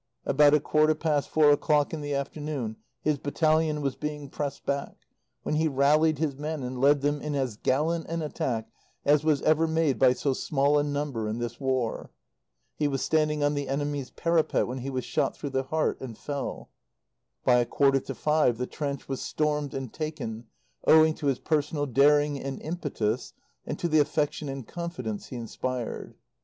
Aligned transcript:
About 0.25 0.55
a 0.55 0.59
quarter 0.59 0.95
past 0.95 1.29
four 1.29 1.51
o'clock 1.51 1.93
in 1.93 2.01
the 2.01 2.15
afternoon 2.15 2.77
his 3.03 3.19
battalion 3.19 3.83
was 3.83 3.95
being 3.95 4.29
pressed 4.29 4.65
back, 4.65 4.95
when 5.43 5.53
he 5.57 5.67
rallied 5.67 6.17
his 6.17 6.35
men 6.35 6.63
and 6.63 6.81
led 6.81 7.01
them 7.01 7.21
in 7.21 7.35
as 7.35 7.55
gallant 7.55 8.07
an 8.07 8.23
attack 8.23 8.71
as 9.05 9.23
was 9.23 9.43
ever 9.43 9.67
made 9.67 9.99
by 9.99 10.13
so 10.13 10.33
small 10.33 10.79
a 10.79 10.83
number 10.83 11.27
in 11.29 11.37
this 11.37 11.59
War. 11.59 12.09
He 12.75 12.87
was 12.87 13.03
standing 13.03 13.43
on 13.43 13.53
the 13.53 13.67
enemy's 13.69 14.09
parapet 14.09 14.65
when 14.65 14.79
he 14.79 14.89
was 14.89 15.05
shot 15.05 15.37
through 15.37 15.51
the 15.51 15.65
heart 15.69 16.01
and 16.01 16.17
fell. 16.17 16.71
By 17.45 17.57
a 17.57 17.65
quarter 17.67 17.99
to 17.99 18.15
five 18.15 18.57
the 18.57 18.65
trench 18.65 19.07
was 19.07 19.21
stormed 19.21 19.75
and 19.75 19.93
taken, 19.93 20.45
owing 20.87 21.13
to 21.13 21.27
his 21.27 21.37
personal 21.37 21.85
daring 21.85 22.41
and 22.41 22.59
impetus 22.63 23.33
and 23.67 23.77
to 23.77 23.87
the 23.87 23.99
affection 23.99 24.49
and 24.49 24.67
confidence 24.67 25.27
he 25.27 25.35
inspired.... 25.35 26.15